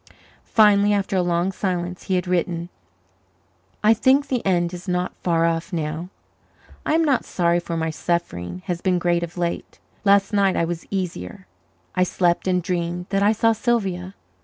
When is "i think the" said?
3.83-4.43